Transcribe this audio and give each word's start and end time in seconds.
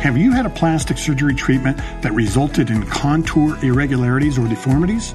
Have 0.00 0.16
you 0.16 0.30
had 0.30 0.46
a 0.46 0.50
plastic 0.50 0.96
surgery 0.96 1.34
treatment 1.34 1.76
that 2.02 2.12
resulted 2.12 2.70
in 2.70 2.86
contour 2.86 3.58
irregularities 3.64 4.38
or 4.38 4.46
deformities? 4.46 5.12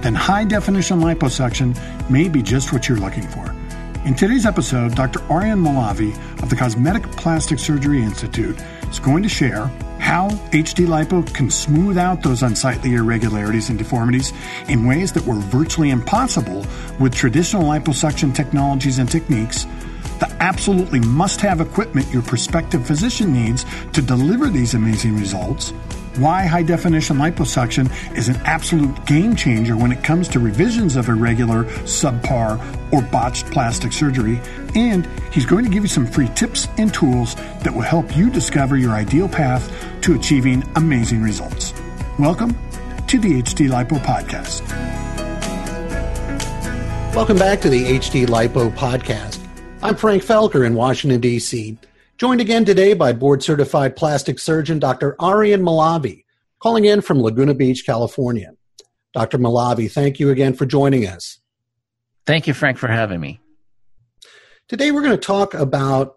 Then 0.00 0.12
high 0.12 0.42
definition 0.42 0.98
liposuction 0.98 1.78
may 2.10 2.28
be 2.28 2.42
just 2.42 2.72
what 2.72 2.88
you're 2.88 2.98
looking 2.98 3.28
for. 3.28 3.54
In 4.04 4.14
today's 4.14 4.44
episode, 4.44 4.96
Dr. 4.96 5.22
Aryan 5.30 5.60
Malavi 5.60 6.12
of 6.42 6.50
the 6.50 6.56
Cosmetic 6.56 7.04
Plastic 7.12 7.60
Surgery 7.60 8.02
Institute 8.02 8.60
is 8.90 8.98
going 8.98 9.22
to 9.22 9.28
share 9.28 9.68
how 10.00 10.30
HD 10.50 10.84
lipo 10.84 11.32
can 11.32 11.48
smooth 11.48 11.96
out 11.96 12.24
those 12.24 12.42
unsightly 12.42 12.94
irregularities 12.94 13.70
and 13.70 13.78
deformities 13.78 14.32
in 14.66 14.84
ways 14.84 15.12
that 15.12 15.24
were 15.24 15.36
virtually 15.36 15.90
impossible 15.90 16.66
with 16.98 17.14
traditional 17.14 17.62
liposuction 17.62 18.34
technologies 18.34 18.98
and 18.98 19.08
techniques 19.08 19.64
the 20.20 20.30
absolutely 20.40 21.00
must 21.00 21.40
have 21.40 21.60
equipment 21.60 22.12
your 22.12 22.22
prospective 22.22 22.86
physician 22.86 23.32
needs 23.32 23.64
to 23.92 24.02
deliver 24.02 24.48
these 24.48 24.74
amazing 24.74 25.16
results, 25.16 25.70
why 26.16 26.46
high 26.46 26.62
definition 26.62 27.16
liposuction 27.16 27.90
is 28.16 28.28
an 28.28 28.36
absolute 28.44 29.04
game 29.04 29.34
changer 29.34 29.76
when 29.76 29.90
it 29.90 30.04
comes 30.04 30.28
to 30.28 30.38
revisions 30.38 30.94
of 30.94 31.08
irregular, 31.08 31.64
subpar, 31.84 32.60
or 32.92 33.02
botched 33.02 33.46
plastic 33.46 33.92
surgery, 33.92 34.40
and 34.76 35.06
he's 35.32 35.46
going 35.46 35.64
to 35.64 35.70
give 35.70 35.82
you 35.82 35.88
some 35.88 36.06
free 36.06 36.28
tips 36.36 36.68
and 36.78 36.94
tools 36.94 37.34
that 37.34 37.74
will 37.74 37.82
help 37.82 38.16
you 38.16 38.30
discover 38.30 38.76
your 38.76 38.92
ideal 38.92 39.28
path 39.28 39.72
to 40.02 40.14
achieving 40.14 40.62
amazing 40.76 41.20
results. 41.20 41.74
Welcome 42.18 42.56
to 43.08 43.18
the 43.18 43.42
HD 43.42 43.68
Lipo 43.68 43.98
Podcast. 43.98 44.62
Welcome 47.14 47.38
back 47.38 47.60
to 47.60 47.68
the 47.68 47.98
HD 47.98 48.26
Lipo 48.26 48.72
Podcast. 48.72 49.43
I'm 49.84 49.96
Frank 49.96 50.22
Felker 50.22 50.66
in 50.66 50.76
Washington, 50.76 51.20
D.C., 51.20 51.76
joined 52.16 52.40
again 52.40 52.64
today 52.64 52.94
by 52.94 53.12
board 53.12 53.42
certified 53.42 53.96
plastic 53.96 54.38
surgeon 54.38 54.78
Dr. 54.78 55.14
Aryan 55.18 55.60
Malavi, 55.60 56.24
calling 56.58 56.86
in 56.86 57.02
from 57.02 57.20
Laguna 57.20 57.52
Beach, 57.52 57.84
California. 57.84 58.52
Dr. 59.12 59.36
Malavi, 59.36 59.92
thank 59.92 60.18
you 60.18 60.30
again 60.30 60.54
for 60.54 60.64
joining 60.64 61.06
us. 61.06 61.38
Thank 62.24 62.46
you, 62.46 62.54
Frank, 62.54 62.78
for 62.78 62.88
having 62.88 63.20
me. 63.20 63.42
Today 64.68 64.90
we're 64.90 65.02
going 65.02 65.18
to 65.18 65.18
talk 65.18 65.52
about 65.52 66.14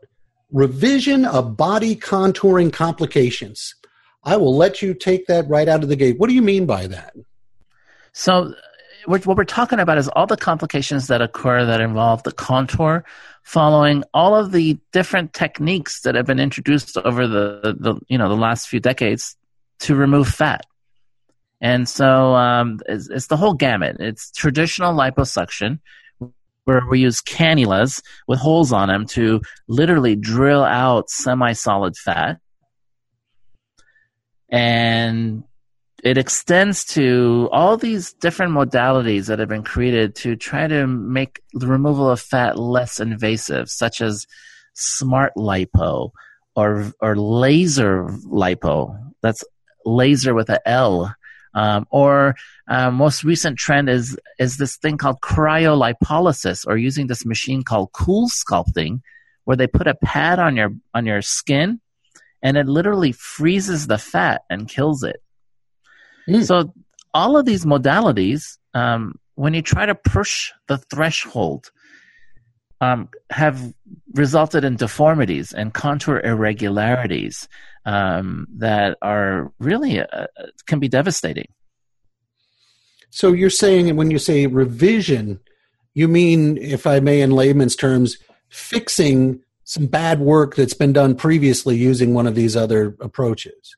revision 0.50 1.26
of 1.26 1.58
body 1.58 1.94
contouring 1.94 2.72
complications. 2.72 3.76
I 4.24 4.38
will 4.38 4.56
let 4.56 4.82
you 4.82 4.94
take 4.94 5.28
that 5.28 5.46
right 5.50 5.68
out 5.68 5.84
of 5.84 5.90
the 5.90 5.98
gate. 5.98 6.18
What 6.20 6.30
do 6.30 6.36
you 6.36 6.42
mean 6.42 6.68
by 6.68 6.88
that? 6.88 7.14
So, 8.14 8.54
what 9.06 9.26
we're 9.26 9.44
talking 9.44 9.80
about 9.80 9.98
is 9.98 10.08
all 10.10 10.28
the 10.28 10.38
complications 10.38 11.08
that 11.08 11.22
occur 11.22 11.66
that 11.66 11.82
involve 11.82 12.24
the 12.24 12.32
contour 12.32 13.04
following 13.44 14.04
all 14.14 14.36
of 14.36 14.52
the 14.52 14.78
different 14.92 15.34
techniques 15.34 16.02
that 16.02 16.16
have 16.16 16.26
been 16.26 16.40
introduced 16.40 16.98
over 16.98 17.28
the, 17.28 17.76
the 17.80 17.96
you 18.08 18.18
know 18.18 18.28
the 18.28 18.36
last 18.36 18.68
few 18.68 18.80
decades 18.80 19.36
to 19.80 19.96
remove 19.96 20.28
fat. 20.28 20.66
And 21.60 21.88
so 21.88 22.36
um, 22.36 22.80
it's, 22.88 23.10
it's 23.10 23.28
the 23.28 23.38
whole 23.38 23.54
gamut. 23.54 23.98
It's 24.00 24.32
traditional 24.32 24.94
liposuction, 24.94 25.80
where 26.66 26.86
we 26.88 27.00
use 27.00 27.22
cannulas 27.22 28.02
with 28.28 28.40
holes 28.40 28.72
on 28.74 28.90
them 28.90 29.06
to 29.08 29.42
literally 29.68 30.16
drill 30.16 30.64
out 30.64 31.10
semi-solid 31.10 31.96
fat. 31.96 32.40
And 34.50 35.44
it 36.04 36.18
extends 36.18 36.86
to 36.86 37.50
all 37.52 37.76
these 37.76 38.14
different 38.14 38.54
modalities 38.54 39.28
that 39.28 39.40
have 39.40 39.50
been 39.50 39.64
created 39.64 40.16
to 40.16 40.36
try 40.36 40.68
to 40.68 40.86
make 40.86 41.42
the 41.54 41.68
removal 41.68 42.10
of 42.10 42.22
fat 42.22 42.58
less 42.58 43.00
invasive, 43.00 43.70
such 43.70 44.02
as 44.02 44.28
smart 44.74 45.34
lipo 45.36 46.12
or 46.56 46.92
or 47.02 47.16
laser 47.16 48.06
lipo. 48.26 48.96
That's 49.22 49.44
laser 49.86 50.34
with 50.34 50.50
a 50.50 50.68
L. 50.68 51.14
Um, 51.54 51.88
or 51.90 52.36
uh, 52.68 52.92
most 52.92 53.24
recent 53.24 53.58
trend 53.58 53.90
is 53.90 54.16
is 54.38 54.58
this 54.58 54.78
thing 54.78 54.98
called 54.98 55.22
cryolipolysis, 55.22 56.68
or 56.68 56.78
using 56.78 57.08
this 57.08 57.26
machine 57.26 57.64
called 57.64 57.92
CoolSculpting, 57.94 59.02
where 59.46 59.58
they 59.58 59.66
put 59.66 59.88
a 59.88 59.96
pad 59.96 60.38
on 60.38 60.56
your 60.56 60.76
on 60.94 61.08
your 61.08 61.24
skin, 61.24 61.82
and 62.44 62.58
it 62.58 62.68
literally 62.68 63.12
freezes 63.12 63.88
the 63.88 63.98
fat 63.98 64.44
and 64.52 64.70
kills 64.70 65.02
it. 65.02 65.24
Mm. 66.28 66.46
So 66.46 66.74
all 67.14 67.38
of 67.38 67.46
these 67.46 67.66
modalities, 67.66 68.58
um, 68.74 69.16
when 69.36 69.54
you 69.54 69.62
try 69.62 69.86
to 69.86 69.96
push 69.96 70.52
the 70.68 70.78
threshold, 70.78 71.72
um, 72.80 73.10
have 73.32 73.74
resulted 74.14 74.64
in 74.64 74.76
deformities 74.76 75.52
and 75.52 75.74
contour 75.74 76.20
irregularities 76.20 77.48
um, 77.86 78.46
that 78.58 78.98
are 79.02 79.52
really 79.60 80.00
uh, 80.00 80.28
can 80.68 80.80
be 80.80 80.88
devastating. 80.88 81.48
So 83.10 83.34
you're 83.34 83.50
saying 83.50 83.96
when 83.96 84.12
you 84.12 84.20
say 84.20 84.46
revision, 84.46 85.40
you 85.96 86.08
mean, 86.08 86.58
if 86.58 86.86
I 86.86 87.00
may, 87.00 87.22
in 87.22 87.32
layman's 87.32 87.76
terms, 87.76 88.18
fixing 88.50 89.42
some 89.64 89.88
bad 89.88 90.20
work 90.20 90.56
that's 90.56 90.76
been 90.76 90.94
done 90.94 91.16
previously 91.16 91.76
using 91.78 92.14
one 92.14 92.28
of 92.28 92.36
these 92.36 92.56
other 92.56 92.96
approaches. 93.02 93.76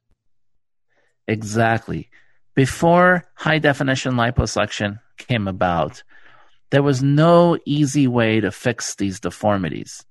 Exactly 1.27 2.09
before 2.55 3.25
high 3.35 3.59
definition 3.59 4.13
liposuction 4.13 4.99
came 5.17 5.47
about, 5.47 6.03
there 6.71 6.83
was 6.83 7.01
no 7.01 7.57
easy 7.65 8.07
way 8.07 8.39
to 8.39 8.51
fix 8.51 8.95
these 8.95 9.19
deformities. 9.19 10.05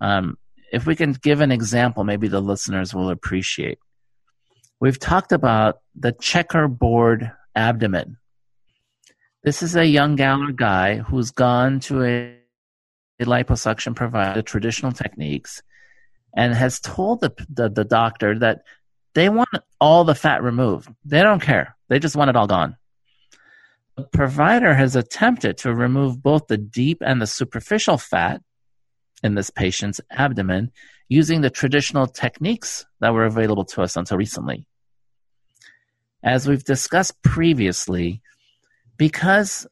Um, 0.00 0.36
if 0.72 0.86
we 0.86 0.96
can 0.96 1.12
give 1.12 1.40
an 1.40 1.52
example, 1.52 2.04
maybe 2.04 2.28
the 2.28 2.40
listeners 2.40 2.94
will 2.94 3.10
appreciate. 3.10 3.78
We've 4.80 4.98
talked 4.98 5.32
about 5.32 5.80
the 5.94 6.12
checkerboard 6.12 7.30
abdomen. 7.54 8.16
This 9.44 9.62
is 9.62 9.76
a 9.76 9.84
young 9.84 10.16
gal 10.16 10.42
or 10.42 10.52
guy 10.52 10.96
who's 10.96 11.30
gone 11.30 11.80
to 11.80 12.04
a, 12.04 12.36
a 13.20 13.24
liposuction 13.24 13.94
provider, 13.94 14.42
traditional 14.42 14.92
techniques, 14.92 15.62
and 16.36 16.54
has 16.54 16.80
told 16.80 17.20
the, 17.20 17.32
the, 17.48 17.68
the 17.68 17.84
doctor 17.84 18.38
that 18.38 18.62
they 19.14 19.28
want 19.28 19.48
all 19.80 20.04
the 20.04 20.14
fat 20.14 20.42
removed. 20.42 20.88
They 21.04 21.22
don't 21.22 21.42
care. 21.42 21.76
They 21.92 21.98
just 21.98 22.16
want 22.16 22.30
it 22.30 22.36
all 22.36 22.46
gone. 22.46 22.78
The 23.98 24.04
provider 24.04 24.72
has 24.72 24.96
attempted 24.96 25.58
to 25.58 25.74
remove 25.74 26.22
both 26.22 26.46
the 26.46 26.56
deep 26.56 27.02
and 27.04 27.20
the 27.20 27.26
superficial 27.26 27.98
fat 27.98 28.40
in 29.22 29.34
this 29.34 29.50
patient's 29.50 30.00
abdomen 30.10 30.72
using 31.10 31.42
the 31.42 31.50
traditional 31.50 32.06
techniques 32.06 32.86
that 33.00 33.12
were 33.12 33.26
available 33.26 33.66
to 33.66 33.82
us 33.82 33.94
until 33.94 34.16
recently. 34.16 34.66
As 36.22 36.48
we've 36.48 36.64
discussed 36.64 37.22
previously, 37.22 38.22
because 38.96 39.66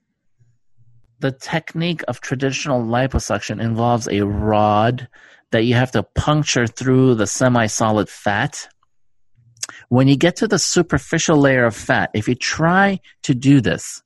the 1.20 1.32
technique 1.32 2.02
of 2.06 2.20
traditional 2.20 2.82
liposuction 2.82 3.62
involves 3.62 4.08
a 4.08 4.26
rod 4.26 5.08
that 5.52 5.64
you 5.64 5.74
have 5.74 5.92
to 5.92 6.02
puncture 6.02 6.66
through 6.66 7.14
the 7.14 7.26
semi 7.26 7.64
solid 7.64 8.10
fat 8.10 8.68
when 9.90 10.06
you 10.06 10.16
get 10.16 10.36
to 10.36 10.46
the 10.46 10.58
superficial 10.58 11.36
layer 11.36 11.66
of 11.66 11.74
fat, 11.74 12.10
if 12.14 12.28
you 12.28 12.36
try 12.36 13.00
to 13.24 13.34
do 13.34 13.60
this, 13.60 14.02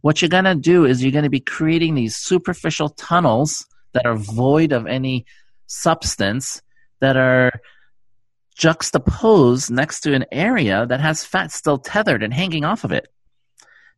what 0.00 0.22
you're 0.22 0.28
going 0.28 0.44
to 0.44 0.54
do 0.54 0.84
is 0.84 1.02
you're 1.02 1.10
going 1.10 1.24
to 1.24 1.28
be 1.28 1.40
creating 1.40 1.96
these 1.96 2.14
superficial 2.14 2.90
tunnels 2.90 3.66
that 3.92 4.06
are 4.06 4.14
void 4.14 4.70
of 4.70 4.86
any 4.86 5.26
substance 5.66 6.62
that 7.00 7.16
are 7.16 7.50
juxtaposed 8.56 9.68
next 9.68 10.02
to 10.02 10.14
an 10.14 10.24
area 10.30 10.86
that 10.86 11.00
has 11.00 11.24
fat 11.24 11.50
still 11.50 11.78
tethered 11.78 12.22
and 12.22 12.32
hanging 12.32 12.64
off 12.64 12.84
of 12.84 12.92
it. 12.92 13.08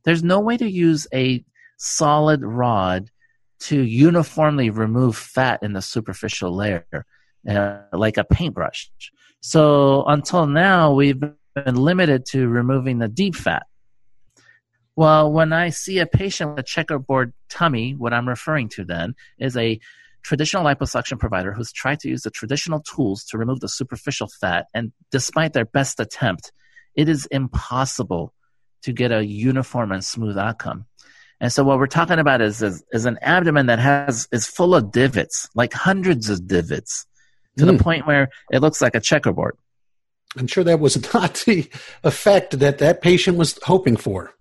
There's 0.05 0.25
no 0.25 0.41
way 0.41 0.57
to 0.57 0.69
use 0.69 1.07
a 1.13 1.45
solid 1.77 2.43
rod 2.43 3.11
to 3.61 3.79
uniformly 3.79 4.71
remove 4.71 5.15
fat 5.15 5.63
in 5.63 5.75
the 5.75 5.83
superficial 5.83 6.57
layer, 6.57 6.87
uh, 7.49 7.79
like 7.93 8.17
a 8.17 8.25
paintbrush. 8.25 8.91
So 9.41 10.05
until 10.07 10.47
now, 10.47 10.93
we've 10.93 11.21
been 11.21 11.77
limited 11.77 12.27
to 12.27 12.49
removing 12.49 12.99
the 12.99 13.09
deep 13.09 13.35
fat. 13.35 13.65
Well, 14.97 15.31
when 15.31 15.53
I 15.53 15.71
see 15.71 16.01
a 16.01 16.07
patient 16.07 16.51
with 16.51 16.59
a 16.59 16.63
checkerboard 16.65 17.33
tummy, 17.49 17.95
what 17.95 18.13
I'm 18.13 18.29
referring 18.29 18.69
to 18.71 18.85
then 18.85 19.15
is 19.39 19.57
a 19.57 19.79
traditional 20.23 20.65
liposuction 20.65 21.19
provider 21.19 21.53
who's 21.53 21.73
tried 21.73 22.01
to 22.01 22.09
use 22.09 22.23
the 22.23 22.31
traditional 22.31 22.81
tools 22.81 23.25
to 23.27 23.39
remove 23.39 23.61
the 23.61 23.69
superficial 23.69 24.29
fat, 24.41 24.67
and 24.75 24.93
despite 25.13 25.53
their 25.53 25.65
best 25.65 26.01
attempt, 26.01 26.53
it 26.97 27.09
is 27.09 27.27
impossible 27.27 28.35
to 28.83 28.93
get 28.93 29.13
a 29.13 29.25
uniform 29.25 29.93
and 29.93 30.05
smooth 30.05 30.37
outcome. 30.37 30.85
And 31.41 31.53
so 31.53 31.63
what 31.63 31.79
we're 31.79 31.87
talking 31.87 32.19
about 32.19 32.41
is, 32.41 32.61
is, 32.63 32.83
is 32.93 33.05
an 33.05 33.19
abdomen 33.23 33.67
that 33.67 33.79
has 33.79 34.27
is 34.33 34.47
full 34.47 34.75
of 34.75 34.91
divots, 34.91 35.49
like 35.55 35.73
hundreds 35.73 36.29
of 36.29 36.49
divots 36.49 37.07
to 37.59 37.65
mm. 37.65 37.77
the 37.77 37.83
point 37.83 38.07
where 38.07 38.31
it 38.51 38.61
looks 38.61 38.81
like 38.81 38.95
a 38.95 39.01
checkerboard. 39.01 39.57
I'm 40.37 40.47
sure 40.47 40.65
that 40.65 40.81
was 40.81 41.15
not 41.15 41.43
the 41.47 41.69
effect 42.05 42.59
that 42.59 42.79
that 42.79 43.03
patient 43.03 43.37
was 43.37 43.59
hoping 43.63 43.97
for. 43.97 44.33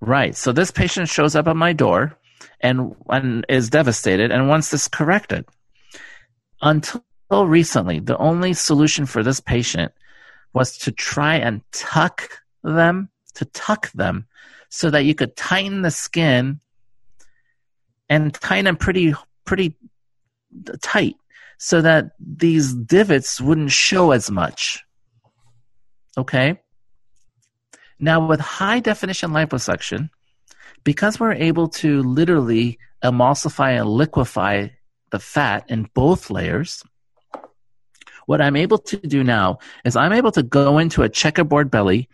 Right. 0.00 0.34
So 0.34 0.52
this 0.52 0.70
patient 0.70 1.08
shows 1.08 1.36
up 1.36 1.46
at 1.46 1.56
my 1.56 1.72
door 1.72 2.16
and, 2.60 2.94
and 3.08 3.44
is 3.48 3.70
devastated 3.70 4.30
and 4.30 4.48
wants 4.48 4.70
this 4.70 4.88
corrected. 4.88 5.44
Until 6.62 7.02
recently, 7.46 8.00
the 8.00 8.16
only 8.18 8.52
solution 8.54 9.06
for 9.06 9.22
this 9.22 9.40
patient 9.40 9.92
was 10.52 10.76
to 10.78 10.92
try 10.92 11.36
and 11.36 11.62
tuck 11.72 12.28
them, 12.62 13.08
to 13.34 13.44
tuck 13.46 13.90
them 13.92 14.26
so 14.68 14.90
that 14.90 15.04
you 15.04 15.14
could 15.14 15.36
tighten 15.36 15.82
the 15.82 15.90
skin 15.90 16.60
and 18.08 18.34
tighten 18.34 18.64
them 18.64 18.76
pretty, 18.76 19.14
pretty 19.44 19.74
tight 20.82 21.16
so 21.62 21.82
that 21.82 22.12
these 22.18 22.72
divots 22.72 23.38
wouldn't 23.38 23.70
show 23.70 24.12
as 24.12 24.30
much. 24.30 24.82
Okay? 26.16 26.58
Now, 27.98 28.26
with 28.26 28.40
high 28.40 28.80
definition 28.80 29.32
liposuction, 29.32 30.08
because 30.84 31.20
we're 31.20 31.34
able 31.34 31.68
to 31.68 32.02
literally 32.02 32.78
emulsify 33.04 33.78
and 33.78 33.90
liquefy 33.90 34.68
the 35.10 35.18
fat 35.18 35.66
in 35.68 35.86
both 35.92 36.30
layers, 36.30 36.82
what 38.24 38.40
I'm 38.40 38.56
able 38.56 38.78
to 38.78 38.96
do 38.96 39.22
now 39.22 39.58
is 39.84 39.96
I'm 39.96 40.14
able 40.14 40.32
to 40.32 40.42
go 40.42 40.78
into 40.78 41.02
a 41.02 41.10
checkerboard 41.10 41.70
belly 41.70 42.08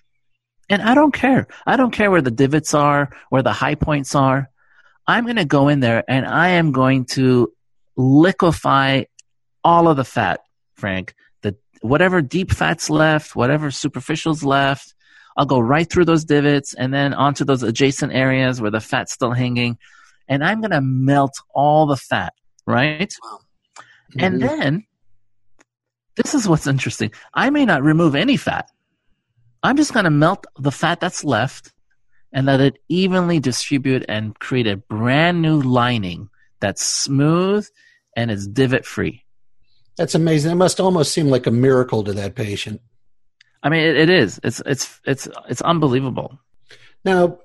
and 0.69 0.83
I 0.83 0.97
don't 0.97 1.15
care. 1.15 1.47
I 1.65 1.77
don't 1.77 1.93
care 1.93 2.11
where 2.11 2.23
the 2.23 2.33
divots 2.33 2.75
are, 2.75 3.11
where 3.31 3.45
the 3.45 3.53
high 3.53 3.77
points 3.77 4.17
are. 4.17 4.51
I'm 5.07 5.23
going 5.23 5.37
to 5.37 5.45
go 5.45 5.69
in 5.69 5.79
there 5.79 6.03
and 6.09 6.27
I 6.27 6.49
am 6.49 6.73
going 6.73 7.05
to 7.15 7.53
liquefy 7.97 9.05
all 9.67 9.89
of 9.89 9.97
the 9.97 10.05
fat, 10.05 10.41
Frank. 10.77 11.15
The 11.43 11.57
whatever 11.81 12.23
deep 12.23 12.53
fat's 12.53 12.89
left, 12.89 13.35
whatever 13.35 13.73
superficial's 13.73 14.45
left, 14.45 14.95
I'll 15.37 15.45
go 15.45 15.59
right 15.59 15.91
through 15.91 16.05
those 16.05 16.25
divots 16.25 16.73
and 16.73 16.95
then 16.95 17.13
onto 17.13 17.45
those 17.45 17.65
adjacent 17.65 18.13
areas 18.15 18.61
where 18.61 18.71
the 18.71 18.81
fat's 18.81 19.13
still 19.13 19.33
hanging. 19.33 19.77
And 20.29 20.45
I'm 20.45 20.61
going 20.61 20.71
to 20.71 20.81
melt 20.81 21.35
all 21.53 21.87
the 21.87 21.97
fat, 21.97 22.33
right? 22.65 23.13
Wow. 23.23 23.41
Mm-hmm. 24.13 24.21
And 24.25 24.43
then, 24.43 24.87
this 26.15 26.33
is 26.33 26.49
what's 26.49 26.69
interesting. 26.69 27.11
I 27.35 27.51
may 27.51 27.65
not 27.65 27.83
remove 27.83 28.15
any 28.15 28.37
fat. 28.37 28.71
I'm 29.65 29.77
just 29.77 29.93
going 29.93 30.05
to 30.05 30.11
melt 30.11 30.47
the 30.59 30.71
fat 30.71 31.01
that's 31.01 31.25
left 31.25 31.73
and 32.33 32.47
let 32.47 32.61
it 32.61 32.79
evenly 32.89 33.41
distribute 33.41 34.05
and 34.09 34.39
create 34.39 34.69
a 34.69 34.77
brand 34.77 35.43
new 35.43 35.61
lining 35.61 36.29
that's 36.61 36.87
smooth 36.87 37.69
and 38.17 38.31
is 38.31 38.47
divot 38.47 38.87
free. 38.87 39.26
That's 39.97 40.15
amazing. 40.15 40.53
It 40.53 40.57
must 40.57 40.81
almost 40.81 41.13
seem 41.13 41.29
like 41.29 41.47
a 41.47 41.51
miracle 41.51 42.05
to 42.05 42.13
that 42.13 42.35
patient. 42.35 42.81
I 43.63 43.69
mean, 43.69 43.81
it, 43.81 43.97
it 43.97 44.11
is. 44.11 44.39
It's 44.45 44.63
it's 44.67 45.01
it's 45.05 45.29
it's 45.49 45.63
unbelievable. 45.63 46.39
Now, 47.05 47.39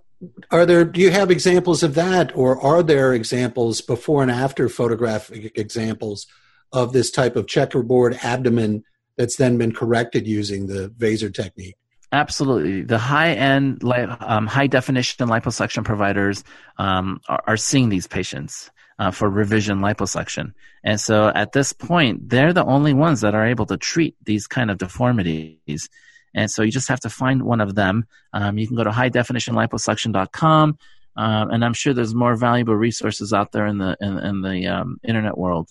are 0.52 0.66
there? 0.66 0.86
Do 0.86 1.00
you 1.02 1.12
have 1.12 1.32
examples 1.32 1.82
of 1.82 1.96
that, 1.96 2.36
or 2.36 2.62
are 2.62 2.84
there 2.84 3.14
examples 3.14 3.82
before 3.82 4.22
and 4.22 4.30
after 4.30 4.70
photographic 4.70 5.58
examples 5.58 6.28
of 6.74 6.94
this 6.94 7.10
type 7.10 7.36
of 7.36 7.48
checkerboard 7.48 8.18
abdomen 8.22 8.84
that's 9.18 9.38
then 9.38 9.58
been 9.58 9.74
corrected 9.74 10.28
using 10.28 10.68
the 10.68 10.90
Vaser 10.98 11.34
technique? 11.34 11.76
Absolutely, 12.12 12.82
the 12.82 12.98
high 12.98 13.32
end, 13.32 13.82
um, 14.20 14.46
high 14.46 14.68
definition 14.68 15.30
liposuction 15.30 15.86
providers 15.86 16.44
um, 16.78 17.22
are, 17.30 17.42
are 17.48 17.58
seeing 17.58 17.88
these 17.88 18.06
patients 18.06 18.70
uh, 19.02 19.10
for 19.10 19.28
revision 19.28 19.80
liposuction. 19.80 20.54
And 20.84 21.02
so 21.02 21.30
at 21.34 21.54
this 21.54 21.74
point, 21.74 22.30
they're 22.30 22.54
the 22.54 22.64
only 22.64 22.94
ones 22.94 23.22
that 23.22 23.34
are 23.34 23.48
able 23.48 23.66
to 23.66 23.76
treat 23.76 24.16
these 24.24 24.46
kind 24.46 24.70
of 24.70 24.78
deformities. 24.78 25.90
And 26.36 26.52
so 26.52 26.62
you 26.62 26.72
just 26.72 26.88
have 26.88 27.00
to 27.00 27.10
find 27.10 27.42
one 27.42 27.62
of 27.62 27.74
them. 27.74 28.06
Um, 28.32 28.60
you 28.60 28.68
can 28.68 28.76
go 28.76 28.84
to 28.84 28.92
highdefinitionliposuction.com, 28.92 30.78
uh, 31.18 31.46
and 31.52 31.66
I'm 31.66 31.74
sure 31.74 31.96
there's 31.96 32.14
more 32.14 32.36
valuable 32.36 32.76
resources 32.76 33.34
out 33.34 33.52
there 33.52 33.66
in 33.66 33.80
the 33.80 33.98
in, 34.00 34.20
in 34.20 34.42
the 34.44 34.68
um, 34.68 35.00
internet 35.04 35.36
world. 35.36 35.70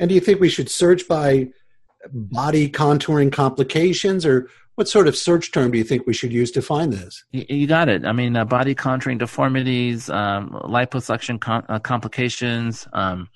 And 0.00 0.08
do 0.08 0.16
you 0.16 0.20
think 0.20 0.40
we 0.40 0.48
should 0.48 0.70
search 0.70 1.06
by 1.06 1.50
body 2.10 2.68
contouring 2.68 3.32
complications, 3.32 4.26
or 4.26 4.48
what 4.74 4.88
sort 4.88 5.06
of 5.06 5.16
search 5.16 5.52
term 5.52 5.70
do 5.70 5.78
you 5.78 5.84
think 5.84 6.06
we 6.06 6.14
should 6.14 6.32
use 6.32 6.50
to 6.52 6.62
find 6.62 6.92
this? 6.92 7.24
You, 7.32 7.66
got 7.66 7.88
it. 7.88 8.04
I 8.04 8.12
mean, 8.12 8.36
uh, 8.36 8.44
body 8.44 8.74
contouring 8.74 9.18
deformities, 9.18 10.08
um, 10.08 10.50
liposuction 10.50 11.38
uh, 11.68 11.78
complications, 11.78 12.88
um, 12.92 13.28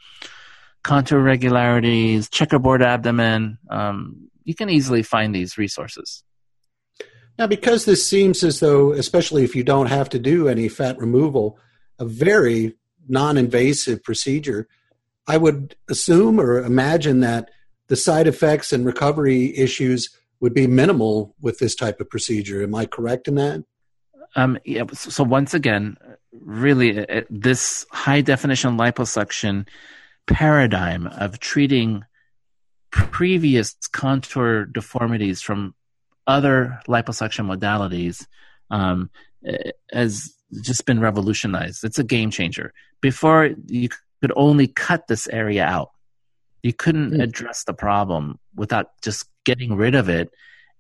contour 0.83 1.19
irregularities, 1.19 2.29
checkerboard 2.29 2.83
abdomen. 2.83 3.59
Um, 3.71 4.31
you 4.45 4.55
can 4.55 4.71
easily 4.71 5.03
find 5.03 5.35
these 5.35 5.59
resources. 5.59 6.23
Now, 7.39 7.47
because 7.47 7.85
this 7.85 8.07
seems 8.07 8.43
as 8.43 8.61
though, 8.61 8.93
especially 8.93 9.45
if 9.45 9.55
you 9.55 9.63
don't 9.63 9.89
have 9.89 10.09
to 10.11 10.19
do 10.19 10.49
any 10.49 10.69
fat 10.69 10.99
removal, 10.99 11.59
a 11.99 12.05
very 12.05 12.75
non 13.09 13.37
invasive 13.37 14.03
procedure, 14.03 14.69
I 15.27 15.37
would 15.37 15.77
assume 15.89 16.41
or 16.41 16.59
imagine 16.59 17.21
that 17.21 17.51
the 17.89 17.97
side 17.97 18.27
effects 18.27 18.73
and 18.73 18.85
recovery 18.85 19.57
issues 19.57 20.11
would 20.41 20.55
be 20.55 20.67
minimal 20.67 21.35
with 21.41 21.59
this 21.59 21.75
type 21.75 22.01
of 22.01 22.11
procedure. 22.11 22.63
Am 22.63 22.75
I 22.75 22.87
correct 22.87 23.29
in 23.29 23.37
that? 23.37 23.65
Um, 24.35 24.59
yeah. 24.65 24.85
So 24.93 25.25
once 25.25 25.55
again, 25.55 25.97
really, 26.33 26.99
uh, 26.99 27.19
uh, 27.19 27.23
this 27.31 27.87
high 27.91 28.21
definition 28.21 28.77
liposuction 28.77 29.67
paradigm 30.27 31.07
of 31.07 31.41
treating 31.41 32.05
previous 32.91 33.75
contour 33.93 34.67
deformities 34.67 35.41
from 35.41 35.75
other 36.27 36.81
liposuction 36.89 37.47
modalities 37.47 38.27
um, 38.71 39.11
uh, 39.49 39.53
has 39.93 40.35
just 40.63 40.85
been 40.87 41.01
revolutionized. 41.01 41.85
It's 41.85 41.99
a 41.99 42.05
game 42.05 42.31
changer. 42.31 42.73
Before, 43.01 43.51
you 43.67 43.89
could 44.21 44.33
only 44.37 44.67
cut 44.67 45.07
this 45.07 45.29
area 45.29 45.65
out. 45.65 45.91
You 46.63 46.73
couldn't 46.73 47.13
mm. 47.13 47.23
address 47.23 47.65
the 47.65 47.75
problem 47.75 48.39
without 48.55 48.91
just 49.03 49.27
getting 49.45 49.75
rid 49.77 49.95
of 49.95 50.09
it. 50.09 50.31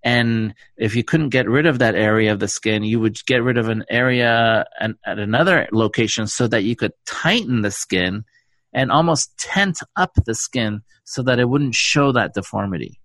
And 0.02 0.55
if 0.76 0.94
you 0.94 1.02
couldn't 1.02 1.31
get 1.31 1.49
rid 1.49 1.67
of 1.67 1.81
that 1.81 1.94
area 1.94 2.32
of 2.32 2.38
the 2.38 2.49
skin, 2.49 2.84
you 2.84 3.00
would 3.00 3.19
get 3.26 3.43
rid 3.43 3.58
of 3.58 3.69
an 3.69 3.84
area 3.90 4.64
at 4.81 5.19
another 5.19 5.69
location 5.73 6.26
so 6.26 6.46
that 6.49 6.62
you 6.62 6.76
could 6.76 6.93
tighten 7.06 7.62
the 7.62 7.70
skin 7.70 8.25
and 8.73 8.93
almost 8.93 9.37
tent 9.38 9.78
up 9.96 10.12
the 10.25 10.34
skin 10.34 10.82
so 11.05 11.23
that 11.23 11.38
it 11.38 11.49
wouldn't 11.49 11.75
show 11.75 12.12
that 12.12 12.34
deformity. 12.34 13.00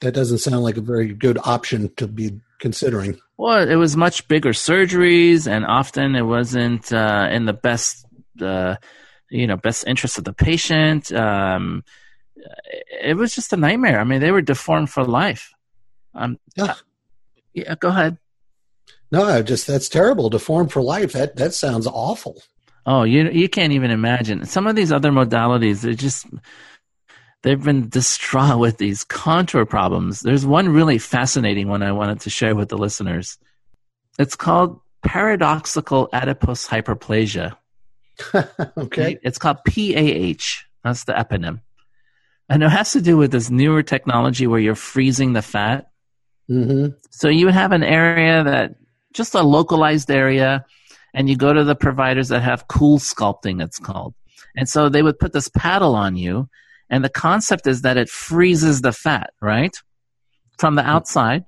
That 0.00 0.14
doesn't 0.14 0.38
sound 0.38 0.62
like 0.62 0.76
a 0.76 0.80
very 0.80 1.12
good 1.12 1.38
option 1.44 1.92
to 1.96 2.06
be 2.06 2.40
considering. 2.60 3.18
Well, 3.36 3.68
it 3.68 3.74
was 3.74 3.96
much 3.96 4.28
bigger 4.28 4.50
surgeries, 4.50 5.46
and 5.46 5.66
often 5.66 6.14
it 6.14 6.22
wasn't 6.22 6.92
uh, 6.92 7.28
in 7.30 7.46
the 7.46 7.52
best, 7.52 8.06
uh, 8.40 8.76
you 9.28 9.46
know, 9.46 9.56
best 9.56 9.84
interest 9.86 10.18
of 10.18 10.24
the 10.24 10.32
patient. 10.32 11.12
Um, 11.12 11.84
it 13.02 13.16
was 13.16 13.34
just 13.34 13.52
a 13.52 13.56
nightmare. 13.56 14.00
I 14.00 14.04
mean, 14.04 14.20
they 14.20 14.30
were 14.30 14.42
deformed 14.42 14.90
for 14.90 15.04
life. 15.04 15.52
Um, 16.14 16.38
yeah. 16.56 16.74
yeah, 17.54 17.74
go 17.76 17.88
ahead. 17.88 18.18
No, 19.10 19.24
I 19.24 19.42
just 19.42 19.66
that's 19.66 19.88
terrible. 19.88 20.28
Deformed 20.28 20.72
for 20.72 20.82
life. 20.82 21.12
That 21.12 21.36
that 21.36 21.54
sounds 21.54 21.86
awful. 21.86 22.42
Oh, 22.84 23.04
you 23.04 23.30
you 23.30 23.48
can't 23.48 23.72
even 23.72 23.90
imagine. 23.90 24.44
Some 24.44 24.66
of 24.66 24.76
these 24.76 24.92
other 24.92 25.10
modalities, 25.10 25.80
they 25.80 25.94
just 25.94 26.26
they've 27.42 27.62
been 27.62 27.88
distraught 27.88 28.58
with 28.58 28.78
these 28.78 29.04
contour 29.04 29.64
problems. 29.64 30.20
There's 30.20 30.44
one 30.44 30.68
really 30.68 30.98
fascinating 30.98 31.68
one 31.68 31.82
I 31.82 31.92
wanted 31.92 32.20
to 32.20 32.30
share 32.30 32.54
with 32.54 32.68
the 32.68 32.78
listeners. 32.78 33.38
It's 34.18 34.36
called 34.36 34.80
paradoxical 35.02 36.08
adipose 36.12 36.66
hyperplasia. 36.66 37.56
okay. 38.76 39.18
It's 39.22 39.38
called 39.38 39.58
PAH. 39.64 40.64
That's 40.84 41.04
the 41.04 41.12
eponym. 41.12 41.60
And 42.48 42.62
it 42.62 42.70
has 42.70 42.92
to 42.92 43.00
do 43.00 43.16
with 43.16 43.30
this 43.30 43.50
newer 43.50 43.82
technology 43.82 44.46
where 44.46 44.60
you're 44.60 44.74
freezing 44.74 45.34
the 45.34 45.42
fat. 45.42 45.90
Mm-hmm. 46.50 46.94
So 47.10 47.28
you 47.28 47.46
would 47.46 47.54
have 47.54 47.72
an 47.72 47.82
area 47.82 48.42
that 48.42 48.76
just 49.12 49.34
a 49.34 49.42
localized 49.42 50.10
area, 50.10 50.64
and 51.12 51.28
you 51.28 51.36
go 51.36 51.52
to 51.52 51.64
the 51.64 51.74
providers 51.74 52.28
that 52.28 52.42
have 52.42 52.68
CoolSculpting, 52.68 53.62
it's 53.62 53.78
called. 53.78 54.14
And 54.56 54.68
so 54.68 54.88
they 54.88 55.02
would 55.02 55.18
put 55.18 55.32
this 55.32 55.48
paddle 55.48 55.94
on 55.94 56.16
you, 56.16 56.48
and 56.88 57.04
the 57.04 57.10
concept 57.10 57.66
is 57.66 57.82
that 57.82 57.96
it 57.96 58.08
freezes 58.08 58.80
the 58.80 58.92
fat, 58.92 59.30
right? 59.42 59.76
From 60.58 60.74
the 60.74 60.82
outside. 60.82 61.44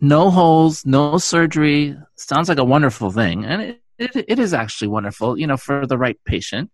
No 0.00 0.30
holes, 0.30 0.86
no 0.86 1.18
surgery. 1.18 1.96
Sounds 2.16 2.48
like 2.48 2.58
a 2.58 2.64
wonderful 2.64 3.10
thing. 3.10 3.44
And 3.44 3.62
it, 3.62 3.82
it, 3.98 4.24
it 4.28 4.38
is 4.38 4.54
actually 4.54 4.88
wonderful, 4.88 5.38
you 5.38 5.46
know, 5.46 5.56
for 5.56 5.86
the 5.86 5.98
right 5.98 6.16
patient. 6.24 6.70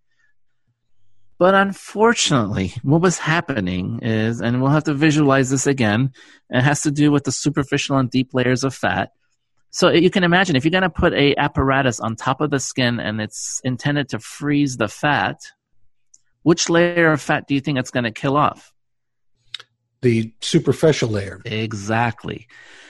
But 1.39 1.55
unfortunately, 1.55 2.75
what 2.83 3.01
was 3.01 3.19
happening 3.19 3.99
is, 4.03 4.41
and 4.41 4.63
we'll 4.63 4.71
have 4.71 4.85
to 4.85 4.95
visualize 4.95 5.51
this 5.51 5.67
again, 5.67 6.13
it 6.51 6.63
has 6.63 6.83
to 6.83 6.91
do 6.91 7.11
with 7.11 7.25
the 7.25 7.33
superficial 7.33 7.99
and 7.99 8.09
deep 8.09 8.35
layers 8.35 8.63
of 8.63 8.75
fat. 8.75 9.11
So 9.71 9.91
you 9.91 10.11
can 10.11 10.23
imagine 10.23 10.55
if 10.55 10.65
you're 10.65 10.71
going 10.71 10.83
to 10.83 10.91
put 10.91 11.13
a 11.15 11.35
apparatus 11.35 11.99
on 11.99 12.15
top 12.15 12.41
of 12.41 12.51
the 12.51 12.61
skin 12.61 13.01
and 13.01 13.21
it's 13.21 13.61
intended 13.65 14.09
to 14.11 14.21
freeze 14.21 14.77
the 14.77 14.87
fat, 14.87 15.41
which 16.45 16.71
layer 16.71 17.11
of 17.11 17.21
fat 17.21 17.49
do 17.49 17.55
you 17.55 17.61
think 17.61 17.79
it's 17.79 17.91
going 17.91 18.05
to 18.05 18.13
kill 18.13 18.37
off? 18.37 18.73
The 20.03 20.33
superficial 20.41 21.09
layer. 21.09 21.41
Exactly. 21.45 22.47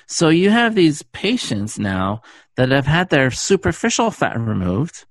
So 0.06 0.28
you 0.28 0.50
have 0.50 0.74
these 0.74 1.02
patients 1.02 1.78
now 1.78 2.20
that 2.56 2.70
have 2.70 2.86
had 2.86 3.08
their 3.08 3.30
superficial 3.30 4.10
fat 4.10 4.38
removed, 4.38 5.06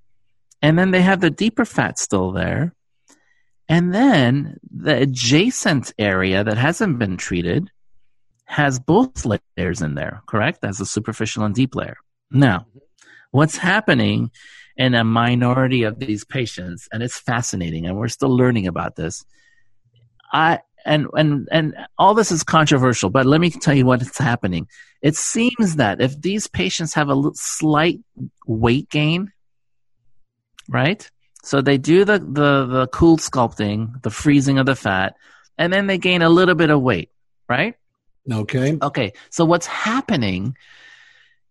and 0.62 0.78
then 0.78 0.92
they 0.92 1.02
have 1.02 1.20
the 1.20 1.30
deeper 1.30 1.64
fat 1.64 1.98
still 1.98 2.30
there 2.30 2.72
and 3.68 3.94
then 3.94 4.58
the 4.70 5.02
adjacent 5.02 5.92
area 5.98 6.44
that 6.44 6.58
hasn't 6.58 6.98
been 6.98 7.16
treated 7.16 7.70
has 8.44 8.78
both 8.78 9.24
layers 9.24 9.80
in 9.80 9.94
there, 9.94 10.22
correct? 10.26 10.64
As 10.64 10.80
a 10.80 10.86
superficial 10.86 11.44
and 11.44 11.54
deep 11.54 11.74
layer. 11.74 11.96
Now, 12.30 12.66
what's 13.30 13.56
happening 13.56 14.30
in 14.76 14.94
a 14.94 15.04
minority 15.04 15.84
of 15.84 15.98
these 15.98 16.24
patients, 16.24 16.88
and 16.92 17.02
it's 17.02 17.18
fascinating, 17.18 17.86
and 17.86 17.96
we're 17.96 18.08
still 18.08 18.36
learning 18.36 18.66
about 18.66 18.96
this. 18.96 19.24
I 20.32 20.60
and 20.84 21.06
and 21.14 21.48
and 21.50 21.74
all 21.96 22.14
this 22.14 22.30
is 22.30 22.42
controversial, 22.42 23.08
but 23.08 23.24
let 23.24 23.40
me 23.40 23.50
tell 23.50 23.74
you 23.74 23.86
what's 23.86 24.18
happening. 24.18 24.68
It 25.00 25.16
seems 25.16 25.76
that 25.76 26.00
if 26.00 26.20
these 26.20 26.46
patients 26.46 26.94
have 26.94 27.08
a 27.08 27.30
slight 27.34 28.00
weight 28.46 28.90
gain, 28.90 29.32
right? 30.68 31.08
So 31.44 31.60
they 31.60 31.78
do 31.78 32.04
the 32.04 32.18
the 32.18 32.66
the 32.66 32.88
cool 32.92 33.18
sculpting, 33.18 34.02
the 34.02 34.10
freezing 34.10 34.58
of 34.58 34.66
the 34.66 34.74
fat, 34.74 35.16
and 35.58 35.72
then 35.72 35.86
they 35.86 35.98
gain 35.98 36.22
a 36.22 36.28
little 36.28 36.54
bit 36.54 36.70
of 36.70 36.80
weight, 36.80 37.10
right? 37.48 37.74
Okay. 38.30 38.78
Okay. 38.80 39.12
So 39.30 39.44
what's 39.44 39.66
happening 39.66 40.56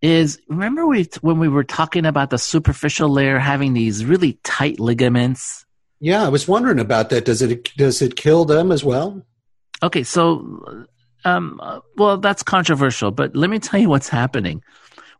is 0.02 0.40
remember 0.50 0.86
we 0.86 1.08
when 1.22 1.40
we 1.40 1.48
were 1.48 1.64
talking 1.64 2.06
about 2.06 2.30
the 2.30 2.38
superficial 2.38 3.10
layer 3.10 3.40
having 3.40 3.74
these 3.74 4.04
really 4.04 4.34
tight 4.44 4.80
ligaments. 4.80 5.66
Yeah, 6.00 6.26
I 6.26 6.30
was 6.30 6.48
wondering 6.48 6.80
about 6.80 7.10
that. 7.12 7.26
Does 7.26 7.42
it 7.42 7.72
does 7.78 8.02
it 8.02 8.16
kill 8.16 8.46
them 8.46 8.72
as 8.72 8.84
well? 8.84 9.22
Okay, 9.82 10.04
so 10.04 10.86
um, 11.26 11.62
well, 11.98 12.18
that's 12.18 12.44
controversial, 12.44 13.12
but 13.12 13.36
let 13.36 13.50
me 13.50 13.60
tell 13.60 13.80
you 13.80 13.90
what's 13.90 14.10
happening. 14.10 14.64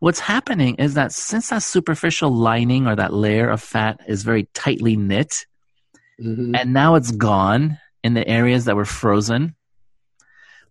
What's 0.04 0.20
happening 0.20 0.76
is 0.80 0.96
that 0.96 1.14
since 1.14 1.48
that 1.48 1.64
superficial 1.64 2.30
lining 2.30 2.88
or 2.88 2.96
that 2.98 3.14
layer 3.14 3.50
of 3.50 3.62
fat 3.62 4.02
is 4.06 4.24
very 4.24 4.50
tightly 4.54 4.98
knit, 4.98 5.46
mm-hmm. 6.20 6.54
and 6.54 6.74
now 6.74 6.96
it's 6.96 7.12
gone 7.12 7.80
in 8.04 8.14
the 8.14 8.28
areas 8.28 8.66
that 8.66 8.76
were 8.76 8.84
frozen, 8.84 9.56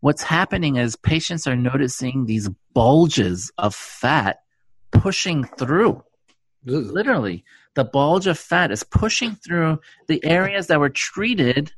what's 0.01 0.23
happening 0.23 0.77
is 0.77 0.97
patients 0.97 1.47
are 1.47 1.57
noticing 1.57 2.27
these 2.27 2.51
bulges 2.75 3.51
of 3.57 3.75
fat 3.75 4.41
pushing 4.91 5.45
through. 5.45 6.05
Literally, 6.67 7.43
the 7.73 7.85
bulge 7.85 8.27
of 8.27 8.39
fat 8.39 8.71
is 8.71 8.83
pushing 8.83 9.37
through 9.37 9.81
the 10.09 10.23
areas 10.27 10.67
that 10.67 10.79
were 10.79 10.91
treated 10.91 11.73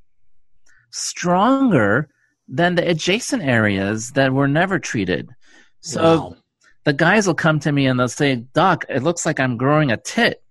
stronger 0.90 2.08
than 2.48 2.74
the 2.74 2.90
adjacent 2.90 3.44
areas 3.44 4.10
that 4.14 4.32
were 4.32 4.48
never 4.48 4.80
treated. 4.80 5.30
So 5.82 6.02
wow. 6.02 6.36
The 6.84 6.92
guys 6.92 7.26
will 7.26 7.34
come 7.34 7.60
to 7.60 7.72
me 7.72 7.86
and 7.86 7.98
they'll 7.98 8.08
say, 8.08 8.36
Doc, 8.36 8.84
it 8.88 9.02
looks 9.02 9.24
like 9.26 9.40
I'm 9.40 9.56
growing 9.56 9.90
a 9.90 9.96
tit. 9.96 10.42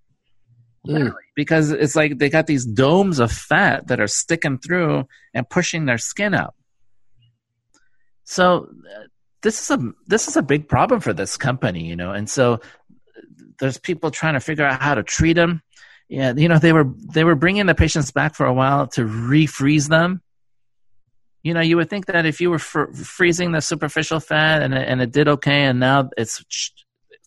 Mm. 0.88 1.14
Because 1.36 1.72
it's 1.72 1.96
like 1.96 2.18
they 2.18 2.30
got 2.30 2.48
these 2.48 2.66
domes 2.66 3.20
of 3.20 3.32
fat 3.32 3.88
that 3.88 4.02
are 4.02 4.08
sticking 4.08 4.58
through 4.58 5.08
and 5.34 5.50
pushing 5.50 5.86
their 5.86 5.98
skin 5.98 6.34
out. 6.34 6.56
So 8.26 8.70
this 9.42 9.62
is 9.62 9.72
a 9.72 9.92
this 10.08 10.28
is 10.28 10.36
a 10.36 10.42
big 10.42 10.68
problem 10.68 11.00
for 11.00 11.14
this 11.14 11.38
company, 11.38 11.86
you 11.86 11.96
know. 11.96 12.12
And 12.12 12.30
so 12.30 12.60
there's 13.60 13.78
people 13.78 14.12
trying 14.12 14.34
to 14.34 14.40
figure 14.40 14.66
out 14.66 14.82
how 14.82 14.96
to 14.96 15.04
treat 15.04 15.34
them. 15.34 15.62
Yeah, 16.10 16.34
you 16.36 16.50
know 16.50 16.60
they 16.60 16.74
were 16.74 16.92
they 17.14 17.24
were 17.24 17.36
bringing 17.36 17.66
the 17.66 17.76
patients 17.76 18.12
back 18.12 18.36
for 18.36 18.46
a 18.46 18.54
while 18.54 18.88
to 18.88 19.02
refreeze 19.06 19.88
them. 19.88 20.22
You 21.44 21.54
know, 21.54 21.62
you 21.62 21.76
would 21.78 21.90
think 21.90 22.06
that 22.08 22.26
if 22.26 22.40
you 22.40 22.50
were 22.50 22.60
fr- 22.60 22.92
freezing 22.94 23.52
the 23.52 23.62
superficial 23.62 24.20
fat 24.20 24.62
and 24.62 24.74
it, 24.74 24.88
and 24.88 25.02
it 25.02 25.12
did 25.12 25.28
okay, 25.28 25.64
and 25.64 25.80
now 25.80 26.10
it's 26.18 26.44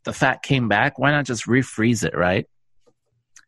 the 0.04 0.12
fat 0.12 0.42
came 0.42 0.68
back, 0.68 0.98
why 0.98 1.10
not 1.10 1.26
just 1.26 1.46
refreeze 1.46 2.02
it, 2.02 2.16
right? 2.16 2.46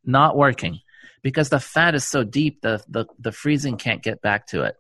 Not 0.05 0.37
working 0.37 0.81
because 1.23 1.49
the 1.49 1.61
fat 1.61 1.95
is 1.95 2.05
so 2.05 2.23
deep, 2.23 2.61
the 2.61 2.83
the, 2.89 3.07
the 3.19 3.33
freezing 3.33 3.79
can't 3.79 4.03
get 4.03 4.21
back 4.21 4.47
to 4.49 4.63
it. 4.65 4.77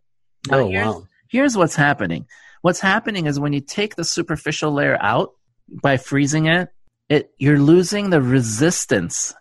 Now, 0.50 0.58
oh 0.58 0.68
here's, 0.68 0.86
wow! 0.86 1.06
Here's 1.28 1.56
what's 1.56 1.76
happening 1.76 2.26
What's 2.62 2.80
happening 2.80 3.26
is 3.26 3.38
when 3.38 3.52
you 3.52 3.60
take 3.60 3.94
the 3.94 4.04
superficial 4.04 4.72
layer 4.72 4.98
out 5.00 5.32
by 5.70 5.96
freezing 5.96 6.46
it, 6.46 6.70
it 7.08 7.30
you're 7.38 7.60
losing 7.60 8.10
the 8.10 8.20
resistance 8.20 9.34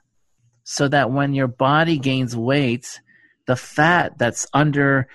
so 0.64 0.88
that 0.88 1.12
when 1.12 1.34
your 1.34 1.48
body 1.48 1.98
gains 1.98 2.36
weight, 2.36 3.02
the 3.48 3.56
fat 3.56 4.18
that's 4.18 4.48
under 4.54 5.08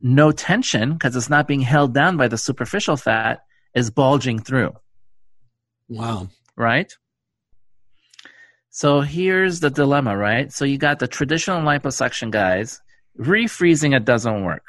no 0.00 0.32
tension 0.32 0.92
because 0.92 1.16
it's 1.16 1.30
not 1.30 1.48
being 1.48 1.60
held 1.60 1.94
down 1.94 2.16
by 2.16 2.28
the 2.28 2.38
superficial 2.38 2.96
fat 2.96 3.44
is 3.74 3.90
bulging 3.90 4.38
through. 4.38 4.72
Wow. 5.88 6.28
Right? 6.56 6.92
So 8.70 9.00
here's 9.00 9.60
the 9.60 9.70
dilemma, 9.70 10.16
right? 10.16 10.52
So 10.52 10.64
you 10.64 10.78
got 10.78 10.98
the 10.98 11.08
traditional 11.08 11.62
liposuction 11.62 12.30
guys, 12.30 12.80
refreezing 13.18 13.96
it 13.96 14.04
doesn't 14.04 14.44
work. 14.44 14.64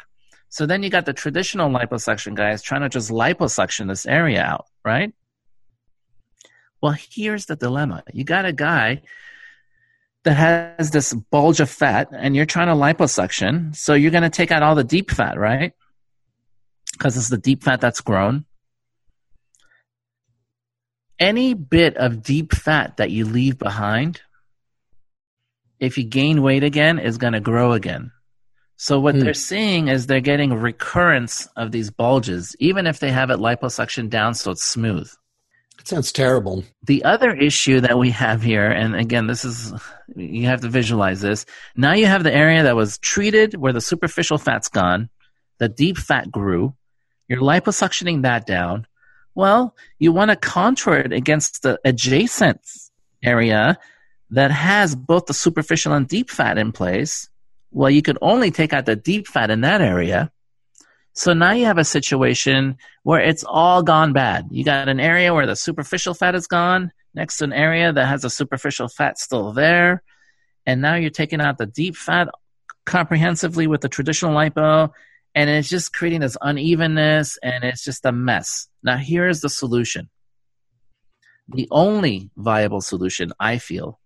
So 0.50 0.66
then 0.66 0.82
you 0.82 0.90
got 0.90 1.06
the 1.06 1.14
traditional 1.14 1.70
liposuction 1.70 2.34
guys 2.34 2.62
trying 2.62 2.82
to 2.82 2.90
just 2.90 3.12
liposuction 3.12 3.90
this 3.90 4.06
area 4.06 4.42
out, 4.42 4.66
right? 4.86 5.14
Well, 6.82 6.96
here's 6.98 7.48
the 7.48 7.56
dilemma. 7.56 8.04
You 8.14 8.24
got 8.24 8.46
a 8.46 8.54
guy 8.54 9.02
that 10.28 10.34
has 10.78 10.92
this 10.92 11.14
bulge 11.14 11.62
of 11.62 11.70
fat 11.70 12.10
and 12.12 12.36
you're 12.36 12.46
trying 12.46 12.68
to 12.68 12.74
liposuction. 12.74 13.74
So 13.74 13.94
you're 13.94 14.12
going 14.12 14.24
to 14.24 14.30
take 14.30 14.52
out 14.52 14.62
all 14.62 14.76
the 14.76 14.84
deep 14.84 15.10
fat, 15.10 15.40
right? 15.40 15.72
Because 16.92 17.16
it's 17.16 17.30
the 17.30 17.38
deep 17.38 17.64
fat 17.64 17.80
that's 17.80 18.02
grown. 18.02 18.44
Any 21.18 21.54
bit 21.54 21.96
of 21.96 22.24
deep 22.24 22.54
fat 22.54 22.98
that 22.98 23.10
you 23.10 23.24
leave 23.24 23.58
behind, 23.58 24.22
if 25.80 25.98
you 25.98 26.04
gain 26.04 26.42
weight 26.42 26.66
again, 26.66 27.00
is 27.00 27.18
going 27.18 27.34
to 27.34 27.40
grow 27.40 27.72
again. 27.72 28.12
So 28.76 29.00
what 29.00 29.16
mm. 29.16 29.22
they're 29.22 29.34
seeing 29.34 29.88
is 29.88 30.08
they're 30.08 30.20
getting 30.20 30.54
recurrence 30.54 31.48
of 31.56 31.72
these 31.72 31.90
bulges, 31.90 32.54
even 32.60 32.86
if 32.86 33.00
they 33.00 33.12
have 33.12 33.30
it 33.30 33.40
liposuction 33.40 34.10
down 34.10 34.34
so 34.34 34.52
it's 34.52 34.64
smooth. 34.66 35.10
It 35.80 35.88
sounds 35.88 36.12
terrible. 36.12 36.64
The 36.84 37.04
other 37.04 37.34
issue 37.36 37.80
that 37.82 37.98
we 37.98 38.10
have 38.12 38.42
here, 38.42 38.70
and 38.70 38.96
again, 38.96 39.28
this 39.28 39.46
is 39.46 39.74
you 40.16 40.46
have 40.46 40.62
to 40.62 40.70
visualize 40.70 41.22
this. 41.22 41.46
Now 41.76 41.94
you 41.94 42.08
have 42.08 42.24
the 42.24 42.34
area 42.34 42.64
that 42.64 42.76
was 42.76 42.98
treated 42.98 43.56
where 43.56 43.74
the 43.74 43.82
superficial 43.82 44.38
fat's 44.38 44.70
gone, 44.70 45.10
the 45.60 45.70
deep 45.70 45.98
fat 45.98 46.32
grew. 46.32 46.74
You're 47.28 47.42
liposuctioning 47.42 48.24
that 48.24 48.46
down. 48.46 48.88
Well, 49.36 49.76
you 50.00 50.12
want 50.12 50.32
to 50.32 50.36
contour 50.36 50.96
it 50.96 51.14
against 51.14 51.62
the 51.62 51.80
adjacent 51.86 52.62
area 53.24 53.78
that 54.32 54.52
has 54.52 54.96
both 54.96 55.28
the 55.28 55.34
superficial 55.34 55.94
and 55.94 56.08
deep 56.08 56.30
fat 56.30 56.58
in 56.58 56.72
place 56.72 57.30
well, 57.72 57.90
you 57.90 58.02
could 58.02 58.18
only 58.22 58.52
take 58.52 58.74
out 58.74 58.86
the 58.86 58.96
deep 58.96 59.28
fat 59.28 59.52
in 59.52 59.62
that 59.62 59.82
area. 59.82 60.32
So 61.18 61.34
now 61.34 61.54
you 61.54 61.66
have 61.66 61.80
a 61.80 61.84
situation 61.84 62.78
where 63.02 63.20
it's 63.20 63.44
all 63.44 63.82
gone 63.82 64.14
bad. 64.14 64.50
You 64.52 64.64
got 64.64 64.88
an 64.88 65.00
area 65.00 65.34
where 65.34 65.48
the 65.48 65.56
superficial 65.56 66.14
fat 66.14 66.36
is 66.36 66.46
gone, 66.46 66.92
next 67.16 67.38
to 67.38 67.46
an 67.46 67.54
area 67.54 67.92
that 67.92 68.06
has 68.06 68.24
a 68.24 68.30
superficial 68.30 68.88
fat 68.88 69.18
still 69.18 69.52
there. 69.52 70.04
And 70.68 70.80
now 70.80 70.94
you're 70.94 71.10
taking 71.10 71.42
out 71.42 71.58
the 71.58 71.66
deep 71.66 71.96
fat 71.96 72.28
comprehensively 72.86 73.66
with 73.66 73.82
the 73.82 73.90
traditional 73.90 74.36
lipo, 74.36 74.92
and 75.34 75.50
it's 75.50 75.70
just 75.70 75.92
creating 75.92 76.20
this 76.20 76.38
unevenness 76.40 77.40
and 77.42 77.64
it's 77.64 77.84
just 77.84 78.06
a 78.06 78.12
mess. 78.12 78.68
Now, 78.84 78.98
here's 78.98 79.42
the 79.42 79.50
solution. 79.50 80.12
The 81.50 81.68
only 81.72 82.30
viable 82.38 82.82
solution, 82.82 83.34
I 83.40 83.58
feel, 83.58 84.00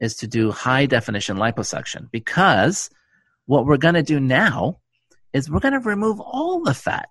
is 0.00 0.16
to 0.16 0.26
do 0.26 0.50
high 0.50 0.86
definition 0.86 1.36
liposuction 1.36 2.10
because 2.10 2.88
what 3.44 3.66
we're 3.66 3.76
going 3.76 3.96
to 3.96 4.02
do 4.02 4.18
now 4.18 4.80
is 5.34 5.50
we're 5.50 5.60
going 5.60 5.74
to 5.74 5.80
remove 5.80 6.20
all 6.20 6.62
the 6.62 6.72
fat. 6.72 7.10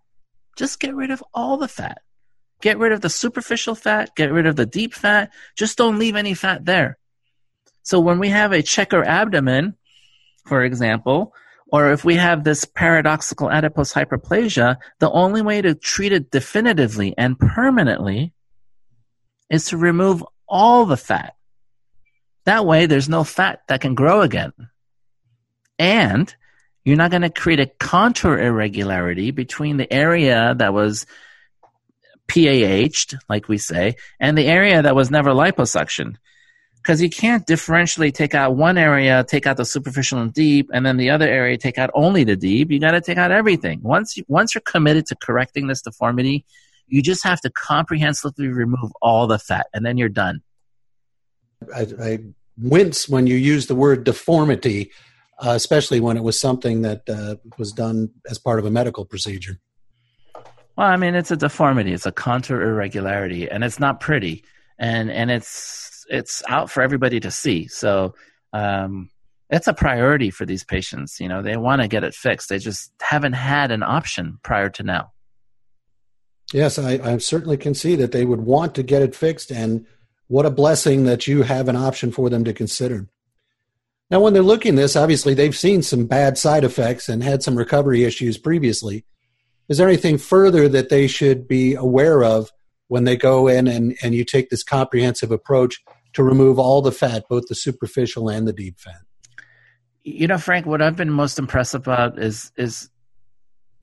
Just 0.56 0.80
get 0.80 0.96
rid 0.96 1.12
of 1.12 1.24
all 1.34 1.58
the 1.58 1.68
fat. 1.68 2.01
Get 2.62 2.80
rid 2.80 2.94
of 2.94 3.01
the 3.01 3.10
superficial 3.10 3.75
fat, 3.75 4.15
get 4.15 4.32
rid 4.32 4.48
of 4.48 4.56
the 4.56 4.65
deep 4.65 4.94
fat. 4.94 5.34
Just 5.56 5.77
don't 5.77 6.00
leave 6.00 6.15
any 6.15 6.34
fat 6.34 6.63
there. 6.65 6.98
So 7.84 8.00
when 8.00 8.20
we 8.20 8.30
have 8.30 8.53
a 8.53 8.63
checker 8.63 9.03
abdomen, 9.03 9.75
for 10.46 10.63
example, 10.63 11.34
or 11.68 11.92
if 11.92 12.06
we 12.06 12.15
have 12.15 12.44
this 12.44 12.63
paradoxical 12.63 13.51
adipose 13.51 13.92
hyperplasia, 13.92 14.77
the 15.00 15.12
only 15.12 15.42
way 15.42 15.62
to 15.62 15.75
treat 15.75 16.13
it 16.13 16.32
definitively 16.32 17.13
and 17.18 17.38
permanently 17.38 18.32
is 19.50 19.65
to 19.65 19.77
remove 19.77 20.24
all 20.48 20.86
the 20.86 20.96
fat. 20.96 21.36
That 22.46 22.65
way, 22.65 22.86
there's 22.86 23.10
no 23.10 23.24
fat 23.24 23.63
that 23.68 23.82
can 23.82 23.96
grow 23.96 24.22
again. 24.22 24.53
And 25.80 26.34
you're 26.85 26.97
not 26.97 27.11
going 27.11 27.21
to 27.21 27.29
create 27.29 27.59
a 27.59 27.65
contour 27.65 28.37
irregularity 28.37 29.31
between 29.31 29.77
the 29.77 29.91
area 29.91 30.53
that 30.57 30.73
was 30.73 31.05
PAH'd, 32.27 33.17
like 33.29 33.47
we 33.47 33.57
say, 33.57 33.95
and 34.19 34.37
the 34.37 34.47
area 34.47 34.81
that 34.81 34.95
was 34.95 35.11
never 35.11 35.31
liposuction. 35.31 36.15
Because 36.75 37.01
you 37.01 37.09
can't 37.09 37.47
differentially 37.47 38.13
take 38.13 38.35
out 38.35 38.57
one 38.57 38.77
area, 38.77 39.23
take 39.25 39.47
out 39.47 39.55
the 39.55 39.63
superficial 39.63 40.19
and 40.19 40.33
deep, 40.33 40.69
and 40.73 40.85
then 40.85 40.97
the 40.97 41.11
other 41.11 41.27
area 41.27 41.57
take 41.57 41.77
out 41.77 41.89
only 41.93 42.25
the 42.25 42.35
deep. 42.35 42.71
You 42.71 42.79
got 42.79 42.91
to 42.91 42.99
take 42.99 43.17
out 43.17 43.31
everything. 43.31 43.79
Once 43.81 44.17
you, 44.17 44.25
once 44.27 44.53
you're 44.53 44.61
committed 44.61 45.05
to 45.05 45.15
correcting 45.15 45.67
this 45.67 45.81
deformity, 45.81 46.45
you 46.87 47.01
just 47.01 47.23
have 47.23 47.39
to 47.41 47.49
comprehensively 47.49 48.49
remove 48.49 48.91
all 49.01 49.27
the 49.27 49.39
fat, 49.39 49.67
and 49.73 49.85
then 49.85 49.97
you're 49.97 50.09
done. 50.09 50.41
I, 51.73 51.87
I 52.01 52.19
wince 52.57 53.07
when 53.07 53.27
you 53.27 53.35
use 53.35 53.67
the 53.67 53.75
word 53.75 54.03
deformity 54.03 54.91
uh, 55.43 55.51
especially 55.51 56.00
when 56.00 56.15
it 56.15 56.23
was 56.23 56.39
something 56.39 56.81
that 56.83 57.09
uh, 57.09 57.35
was 57.57 57.71
done 57.71 58.09
as 58.29 58.38
part 58.39 58.59
of 58.59 58.65
a 58.65 58.71
medical 58.71 59.03
procedure. 59.03 59.59
Well, 60.77 60.88
I 60.88 60.95
mean, 60.95 61.15
it's 61.15 61.31
a 61.31 61.35
deformity. 61.35 61.93
It's 61.93 62.05
a 62.05 62.12
contour 62.12 62.62
irregularity, 62.62 63.50
and 63.50 63.63
it's 63.63 63.79
not 63.79 64.00
pretty, 64.00 64.43
and 64.79 65.12
and 65.12 65.29
it's 65.29 66.05
it's 66.09 66.41
out 66.47 66.71
for 66.71 66.81
everybody 66.81 67.19
to 67.19 67.29
see. 67.29 67.67
So 67.67 68.15
um, 68.53 69.09
it's 69.50 69.67
a 69.67 69.73
priority 69.73 70.31
for 70.31 70.45
these 70.45 70.63
patients. 70.63 71.19
You 71.19 71.27
know, 71.27 71.41
they 71.41 71.57
want 71.57 71.81
to 71.81 71.88
get 71.88 72.03
it 72.03 72.15
fixed. 72.15 72.50
They 72.50 72.57
just 72.57 72.91
haven't 73.01 73.33
had 73.33 73.71
an 73.71 73.83
option 73.83 74.39
prior 74.43 74.69
to 74.71 74.83
now. 74.83 75.12
Yes, 76.51 76.79
I, 76.79 77.00
I 77.03 77.17
certainly 77.17 77.57
can 77.57 77.73
see 77.73 77.95
that 77.95 78.12
they 78.12 78.25
would 78.25 78.41
want 78.41 78.75
to 78.75 78.83
get 78.83 79.01
it 79.01 79.15
fixed, 79.15 79.51
and 79.51 79.85
what 80.27 80.45
a 80.45 80.51
blessing 80.51 81.03
that 81.03 81.27
you 81.27 81.43
have 81.43 81.67
an 81.67 81.75
option 81.75 82.12
for 82.12 82.29
them 82.29 82.43
to 82.45 82.53
consider. 82.53 83.07
Now, 84.13 84.20
when 84.20 84.34
they're 84.34 84.43
looking 84.43 84.75
this, 84.75 84.96
obviously 84.96 85.34
they've 85.34 85.58
seen 85.58 85.82
some 85.82 86.05
bad 86.05 86.38
side 86.38 86.63
effects 86.63 87.10
and 87.10 87.24
had 87.24 87.41
some 87.41 87.58
recovery 87.58 88.03
issues 88.03 88.38
previously. 88.38 89.05
Is 89.70 89.79
there 89.79 89.88
anything 89.88 90.20
further 90.20 90.70
that 90.70 90.89
they 90.89 91.08
should 91.08 91.48
be 91.48 91.74
aware 91.74 92.24
of 92.24 92.51
when 92.89 93.05
they 93.05 93.17
go 93.17 93.48
in 93.48 93.67
and, 93.67 93.98
and 94.03 94.13
you 94.13 94.24
take 94.24 94.51
this 94.51 94.62
comprehensive 94.62 95.32
approach 95.32 95.82
to 96.13 96.22
remove 96.22 96.60
all 96.60 96.84
the 96.84 96.91
fat, 96.91 97.24
both 97.27 97.46
the 97.50 97.55
superficial 97.55 98.29
and 98.29 98.48
the 98.48 98.53
deep 98.53 98.79
fat? 98.79 99.01
You 100.03 100.27
know, 100.27 100.38
Frank, 100.38 100.67
what 100.67 100.84
I've 100.84 100.96
been 100.96 101.10
most 101.10 101.39
impressed 101.39 101.74
about 101.74 102.20
is 102.20 102.51
is 102.55 102.91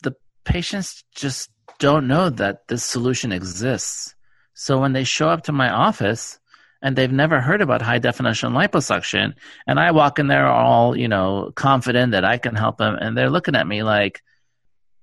the 0.05 0.15
patients 0.45 1.03
just 1.13 1.51
don't 1.81 2.07
know 2.07 2.31
that 2.31 2.69
this 2.69 2.85
solution 2.85 3.33
exists. 3.33 4.15
So 4.55 4.79
when 4.79 4.93
they 4.93 5.03
show 5.03 5.29
up 5.29 5.43
to 5.45 5.53
my 5.53 5.71
office 5.71 6.40
and 6.83 6.97
they've 6.97 7.13
never 7.13 7.41
heard 7.41 7.61
about 7.61 7.83
high 7.83 7.99
definition 7.99 8.53
liposuction, 8.53 9.35
and 9.67 9.79
I 9.79 9.91
walk 9.91 10.19
in 10.19 10.29
there 10.29 10.47
all, 10.47 10.97
you 10.97 11.09
know, 11.09 11.53
confident 11.55 12.13
that 12.13 12.25
I 12.25 12.39
can 12.39 12.55
help 12.55 12.79
them, 12.79 12.95
and 12.95 13.17
they're 13.17 13.31
looking 13.31 13.55
at 13.55 13.67
me 13.67 13.83
like, 13.83 14.23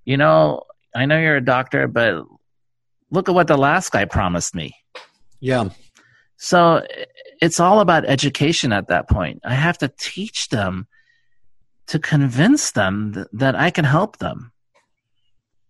you 0.05 0.17
know, 0.17 0.63
I 0.95 1.05
know 1.05 1.19
you're 1.19 1.35
a 1.35 1.45
doctor, 1.45 1.87
but 1.87 2.23
look 3.11 3.29
at 3.29 3.35
what 3.35 3.47
the 3.47 3.57
last 3.57 3.91
guy 3.91 4.05
promised 4.05 4.55
me. 4.55 4.73
Yeah. 5.39 5.69
So 6.37 6.85
it's 7.41 7.59
all 7.59 7.79
about 7.79 8.05
education 8.05 8.71
at 8.71 8.87
that 8.87 9.09
point. 9.09 9.41
I 9.43 9.53
have 9.53 9.77
to 9.79 9.91
teach 9.99 10.49
them 10.49 10.87
to 11.87 11.99
convince 11.99 12.71
them 12.71 13.13
th- 13.13 13.27
that 13.33 13.55
I 13.55 13.69
can 13.71 13.85
help 13.85 14.17
them. 14.17 14.51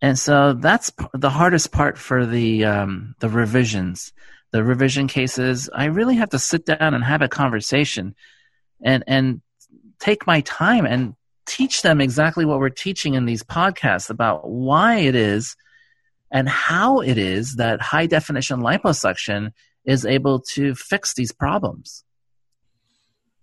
And 0.00 0.18
so 0.18 0.52
that's 0.52 0.90
p- 0.90 1.06
the 1.14 1.30
hardest 1.30 1.72
part 1.72 1.98
for 1.98 2.26
the 2.26 2.64
um, 2.64 3.14
the 3.18 3.28
revisions, 3.28 4.12
the 4.50 4.64
revision 4.64 5.08
cases. 5.08 5.68
I 5.74 5.86
really 5.86 6.16
have 6.16 6.30
to 6.30 6.38
sit 6.38 6.66
down 6.66 6.94
and 6.94 7.04
have 7.04 7.22
a 7.22 7.28
conversation, 7.28 8.14
and 8.82 9.04
and 9.06 9.40
take 9.98 10.26
my 10.26 10.40
time 10.42 10.86
and 10.86 11.14
teach 11.46 11.82
them 11.82 12.00
exactly 12.00 12.44
what 12.44 12.58
we're 12.58 12.68
teaching 12.68 13.14
in 13.14 13.24
these 13.24 13.42
podcasts 13.42 14.10
about 14.10 14.48
why 14.48 14.96
it 14.96 15.14
is 15.14 15.56
and 16.30 16.48
how 16.48 17.00
it 17.00 17.16
is 17.16 17.56
that 17.56 17.80
high 17.80 18.06
definition 18.06 18.60
liposuction 18.60 19.50
is 19.84 20.04
able 20.04 20.40
to 20.40 20.74
fix 20.74 21.14
these 21.14 21.32
problems. 21.32 22.04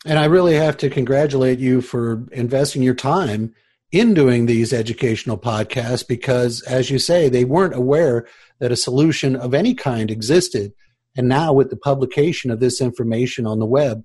And 0.06 0.20
I 0.20 0.26
really 0.26 0.54
have 0.54 0.78
to 0.78 0.90
congratulate 0.90 1.58
you 1.58 1.82
for 1.82 2.28
investing 2.32 2.84
your 2.84 2.94
time 2.94 3.56
in 3.92 4.14
doing 4.14 4.46
these 4.46 4.72
educational 4.72 5.38
podcasts 5.38 6.08
because, 6.08 6.62
as 6.64 6.92
you 6.92 7.00
say, 7.00 7.28
they 7.28 7.46
weren't 7.46 7.74
aware 7.74 8.28
that 8.60 8.72
a 8.72 8.76
solution 8.76 9.36
of 9.36 9.56
any 9.56 9.74
kind 9.74 10.12
existed. 10.12 10.74
And 11.16 11.28
now, 11.30 11.54
with 11.54 11.70
the 11.70 11.78
publication 11.78 12.52
of 12.52 12.60
this 12.60 12.82
information 12.82 13.48
on 13.48 13.60
the 13.60 13.66
web, 13.66 14.04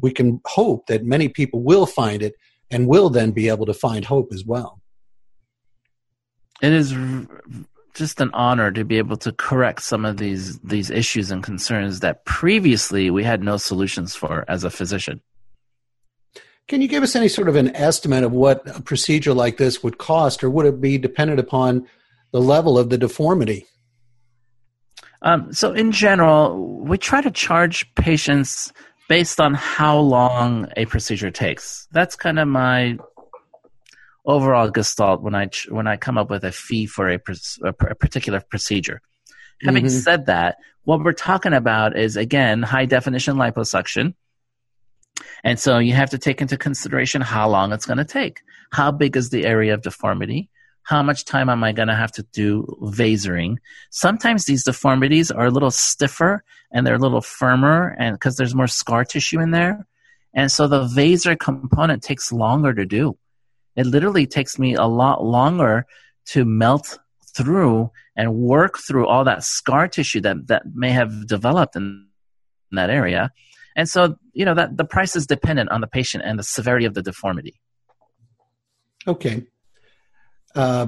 we 0.00 0.12
can 0.12 0.40
hope 0.46 0.86
that 0.86 1.04
many 1.04 1.28
people 1.28 1.62
will 1.62 1.86
find 1.86 2.22
it 2.22 2.34
and 2.70 2.86
will 2.86 3.10
then 3.10 3.32
be 3.32 3.48
able 3.48 3.66
to 3.66 3.74
find 3.74 4.04
hope 4.04 4.32
as 4.32 4.44
well. 4.44 4.80
It 6.60 6.72
is 6.72 6.94
just 7.94 8.20
an 8.20 8.30
honor 8.32 8.70
to 8.70 8.84
be 8.84 8.98
able 8.98 9.16
to 9.18 9.32
correct 9.32 9.82
some 9.82 10.04
of 10.04 10.16
these 10.16 10.58
these 10.60 10.90
issues 10.90 11.30
and 11.30 11.42
concerns 11.42 12.00
that 12.00 12.24
previously 12.24 13.10
we 13.10 13.24
had 13.24 13.42
no 13.42 13.56
solutions 13.56 14.14
for 14.14 14.44
as 14.48 14.64
a 14.64 14.70
physician. 14.70 15.20
Can 16.68 16.82
you 16.82 16.88
give 16.88 17.02
us 17.02 17.16
any 17.16 17.28
sort 17.28 17.48
of 17.48 17.56
an 17.56 17.74
estimate 17.74 18.24
of 18.24 18.32
what 18.32 18.62
a 18.76 18.82
procedure 18.82 19.32
like 19.32 19.56
this 19.56 19.82
would 19.82 19.98
cost, 19.98 20.44
or 20.44 20.50
would 20.50 20.66
it 20.66 20.80
be 20.80 20.98
dependent 20.98 21.40
upon 21.40 21.86
the 22.30 22.40
level 22.40 22.78
of 22.78 22.90
the 22.90 22.98
deformity? 22.98 23.66
Um, 25.22 25.52
so, 25.52 25.72
in 25.72 25.92
general, 25.92 26.78
we 26.80 26.96
try 26.96 27.20
to 27.20 27.30
charge 27.30 27.92
patients 27.94 28.72
based 29.08 29.40
on 29.40 29.54
how 29.54 29.98
long 29.98 30.68
a 30.76 30.84
procedure 30.84 31.30
takes. 31.30 31.88
That's 31.90 32.14
kind 32.14 32.38
of 32.38 32.46
my 32.46 32.98
overall 34.24 34.70
gestalt 34.70 35.22
when 35.22 35.34
I 35.34 35.48
when 35.68 35.86
I 35.86 35.96
come 35.96 36.18
up 36.18 36.30
with 36.30 36.44
a 36.44 36.52
fee 36.52 36.86
for 36.86 37.08
a, 37.08 37.18
a 37.64 37.72
particular 37.72 38.40
procedure. 38.40 39.00
Having 39.64 39.86
mm-hmm. 39.86 39.98
said 39.98 40.26
that, 40.26 40.58
what 40.84 41.02
we're 41.02 41.12
talking 41.12 41.52
about 41.52 41.98
is 41.98 42.16
again 42.16 42.62
high 42.62 42.84
definition 42.84 43.36
liposuction. 43.36 44.14
And 45.42 45.58
so 45.58 45.78
you 45.78 45.94
have 45.94 46.10
to 46.10 46.18
take 46.18 46.40
into 46.40 46.56
consideration 46.56 47.22
how 47.22 47.48
long 47.48 47.72
it's 47.72 47.86
going 47.86 47.98
to 47.98 48.04
take. 48.04 48.40
How 48.70 48.92
big 48.92 49.16
is 49.16 49.30
the 49.30 49.46
area 49.46 49.74
of 49.74 49.82
deformity? 49.82 50.48
How 50.88 51.02
much 51.02 51.26
time 51.26 51.50
am 51.50 51.62
I 51.62 51.72
going 51.72 51.88
to 51.88 51.94
have 51.94 52.12
to 52.12 52.22
do 52.32 52.64
vasoring? 52.80 53.60
Sometimes 53.90 54.46
these 54.46 54.64
deformities 54.64 55.30
are 55.30 55.44
a 55.44 55.50
little 55.50 55.70
stiffer 55.70 56.42
and 56.72 56.86
they're 56.86 56.94
a 56.94 56.98
little 56.98 57.20
firmer 57.20 57.94
and 57.98 58.14
because 58.14 58.36
there's 58.36 58.54
more 58.54 58.66
scar 58.66 59.04
tissue 59.04 59.38
in 59.38 59.50
there. 59.50 59.86
And 60.32 60.50
so 60.50 60.66
the 60.66 60.84
vaser 60.84 61.38
component 61.38 62.02
takes 62.02 62.32
longer 62.32 62.72
to 62.72 62.86
do. 62.86 63.18
It 63.76 63.84
literally 63.84 64.26
takes 64.26 64.58
me 64.58 64.76
a 64.76 64.86
lot 64.86 65.22
longer 65.22 65.84
to 66.28 66.46
melt 66.46 66.98
through 67.36 67.90
and 68.16 68.34
work 68.34 68.78
through 68.78 69.08
all 69.08 69.24
that 69.24 69.44
scar 69.44 69.88
tissue 69.88 70.22
that, 70.22 70.46
that 70.46 70.62
may 70.72 70.90
have 70.90 71.26
developed 71.26 71.76
in 71.76 72.06
that 72.72 72.88
area. 72.88 73.30
And 73.76 73.86
so, 73.86 74.16
you 74.32 74.46
know, 74.46 74.54
that 74.54 74.78
the 74.78 74.86
price 74.86 75.14
is 75.16 75.26
dependent 75.26 75.68
on 75.68 75.82
the 75.82 75.86
patient 75.86 76.24
and 76.24 76.38
the 76.38 76.42
severity 76.42 76.86
of 76.86 76.94
the 76.94 77.02
deformity. 77.02 77.60
Okay. 79.06 79.44
Uh, 80.58 80.86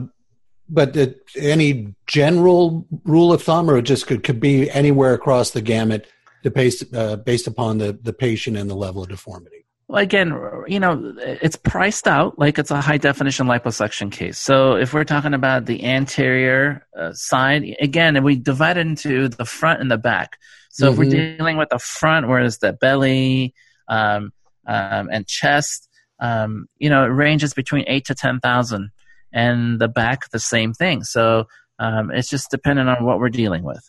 but 0.68 0.96
any 1.36 1.94
general 2.06 2.86
rule 3.04 3.32
of 3.32 3.42
thumb, 3.42 3.70
or 3.70 3.78
it 3.78 3.82
just 3.82 4.06
could, 4.06 4.22
could 4.22 4.40
be 4.40 4.70
anywhere 4.70 5.14
across 5.14 5.50
the 5.50 5.62
gamut 5.62 6.06
based, 6.54 6.94
uh, 6.94 7.16
based 7.16 7.46
upon 7.46 7.78
the, 7.78 7.98
the 8.02 8.12
patient 8.12 8.56
and 8.56 8.68
the 8.68 8.74
level 8.74 9.02
of 9.02 9.08
deformity? 9.08 9.64
Well, 9.88 10.00
again, 10.00 10.28
you 10.68 10.78
know, 10.78 11.14
it's 11.18 11.56
priced 11.56 12.06
out 12.06 12.38
like 12.38 12.60
it's 12.60 12.70
a 12.70 12.80
high 12.80 12.98
definition 12.98 13.48
liposuction 13.48 14.12
case. 14.12 14.38
So 14.38 14.76
if 14.76 14.92
we're 14.94 15.02
talking 15.04 15.34
about 15.34 15.66
the 15.66 15.84
anterior 15.84 16.86
uh, 16.96 17.12
side, 17.12 17.64
again, 17.80 18.22
we 18.22 18.36
divide 18.36 18.76
it 18.76 18.86
into 18.86 19.28
the 19.28 19.44
front 19.44 19.80
and 19.80 19.90
the 19.90 19.98
back. 19.98 20.38
So 20.70 20.84
mm-hmm. 20.84 20.92
if 20.92 20.98
we're 20.98 21.04
mm-hmm. 21.06 21.36
dealing 21.38 21.56
with 21.56 21.70
the 21.70 21.80
front, 21.80 22.28
where 22.28 22.40
it's 22.40 22.58
the 22.58 22.72
belly 22.72 23.54
um, 23.88 24.32
um, 24.66 25.08
and 25.10 25.26
chest, 25.26 25.88
um, 26.20 26.68
you 26.78 26.88
know, 26.88 27.02
it 27.04 27.08
ranges 27.08 27.52
between 27.54 27.84
eight 27.88 28.04
to 28.06 28.14
ten 28.14 28.38
thousand, 28.38 28.90
and 29.32 29.80
the 29.80 29.88
back 29.88 30.30
the 30.30 30.38
same 30.38 30.72
thing. 30.72 31.04
So 31.04 31.46
um, 31.78 32.10
it's 32.10 32.28
just 32.28 32.50
dependent 32.50 32.88
on 32.88 33.04
what 33.04 33.18
we're 33.18 33.28
dealing 33.28 33.62
with. 33.62 33.82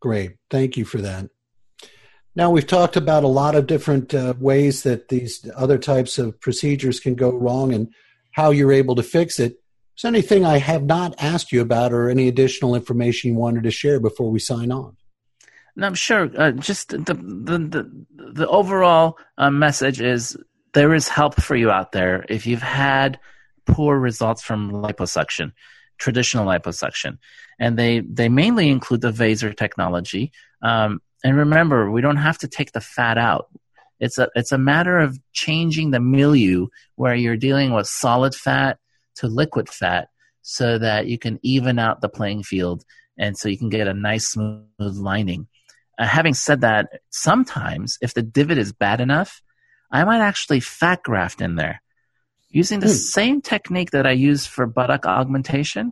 Great, 0.00 0.32
thank 0.50 0.76
you 0.76 0.84
for 0.84 0.98
that. 0.98 1.28
Now, 2.36 2.50
we've 2.50 2.66
talked 2.66 2.96
about 2.96 3.22
a 3.22 3.28
lot 3.28 3.54
of 3.54 3.66
different 3.66 4.12
uh, 4.12 4.34
ways 4.38 4.82
that 4.82 5.08
these 5.08 5.48
other 5.54 5.78
types 5.78 6.18
of 6.18 6.40
procedures 6.40 6.98
can 6.98 7.14
go 7.14 7.30
wrong 7.30 7.72
and 7.72 7.92
how 8.32 8.50
you're 8.50 8.72
able 8.72 8.96
to 8.96 9.04
fix 9.04 9.38
it. 9.38 9.52
Is 9.96 10.02
there 10.02 10.08
anything 10.08 10.44
I 10.44 10.58
have 10.58 10.82
not 10.82 11.14
asked 11.18 11.52
you 11.52 11.60
about 11.60 11.92
or 11.92 12.08
any 12.08 12.26
additional 12.26 12.74
information 12.74 13.30
you 13.30 13.36
wanted 13.36 13.62
to 13.62 13.70
share 13.70 14.00
before 14.00 14.30
we 14.30 14.40
sign 14.40 14.72
on? 14.72 14.96
No, 15.76 15.86
I'm 15.86 15.94
sure. 15.94 16.28
Uh, 16.36 16.50
just 16.50 16.88
the, 16.88 16.98
the, 16.98 17.58
the, 17.58 18.06
the 18.32 18.48
overall 18.48 19.16
uh, 19.38 19.50
message 19.50 20.00
is 20.00 20.36
there 20.72 20.92
is 20.94 21.08
help 21.08 21.40
for 21.40 21.54
you 21.54 21.70
out 21.70 21.92
there 21.92 22.24
if 22.28 22.46
you've 22.46 22.62
had 22.62 23.20
poor 23.66 23.98
results 23.98 24.42
from 24.42 24.70
liposuction, 24.70 25.52
traditional 25.98 26.46
liposuction. 26.46 27.18
And 27.58 27.78
they, 27.78 28.00
they 28.00 28.28
mainly 28.28 28.68
include 28.68 29.00
the 29.00 29.12
vaser 29.12 29.56
technology. 29.56 30.32
Um, 30.62 31.00
and 31.24 31.36
remember, 31.36 31.90
we 31.90 32.00
don't 32.00 32.16
have 32.16 32.38
to 32.38 32.48
take 32.48 32.72
the 32.72 32.80
fat 32.80 33.18
out. 33.18 33.48
It's 34.00 34.18
a 34.18 34.28
it's 34.34 34.52
a 34.52 34.58
matter 34.58 34.98
of 34.98 35.18
changing 35.32 35.90
the 35.90 36.00
milieu 36.00 36.66
where 36.96 37.14
you're 37.14 37.36
dealing 37.36 37.72
with 37.72 37.86
solid 37.86 38.34
fat 38.34 38.78
to 39.16 39.28
liquid 39.28 39.68
fat 39.68 40.08
so 40.42 40.78
that 40.78 41.06
you 41.06 41.18
can 41.18 41.38
even 41.42 41.78
out 41.78 42.00
the 42.00 42.08
playing 42.08 42.42
field 42.42 42.84
and 43.16 43.38
so 43.38 43.48
you 43.48 43.56
can 43.56 43.68
get 43.68 43.88
a 43.88 43.94
nice 43.94 44.28
smooth 44.28 44.66
lining. 44.78 45.46
Uh, 45.98 46.06
having 46.06 46.34
said 46.34 46.62
that, 46.62 47.00
sometimes 47.10 47.96
if 48.02 48.14
the 48.14 48.22
divot 48.22 48.58
is 48.58 48.72
bad 48.72 49.00
enough, 49.00 49.40
I 49.90 50.04
might 50.04 50.20
actually 50.20 50.60
fat 50.60 51.02
graft 51.02 51.40
in 51.40 51.54
there 51.54 51.80
using 52.54 52.78
the 52.78 52.86
mm. 52.86 52.94
same 52.94 53.42
technique 53.42 53.90
that 53.90 54.06
I 54.06 54.12
use 54.12 54.46
for 54.46 54.64
buttock 54.66 55.06
augmentation. 55.06 55.90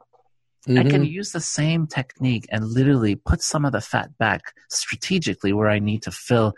Mm-hmm. 0.68 0.78
I 0.78 0.82
can 0.84 1.02
mm-hmm. 1.02 1.12
use 1.12 1.32
the 1.32 1.40
same 1.40 1.88
technique 1.88 2.46
and 2.50 2.64
literally 2.64 3.16
put 3.16 3.42
some 3.42 3.64
of 3.64 3.72
the 3.72 3.80
fat 3.80 4.16
back 4.16 4.54
strategically 4.70 5.52
where 5.52 5.68
I 5.68 5.80
need 5.80 6.02
to 6.04 6.12
fill 6.12 6.54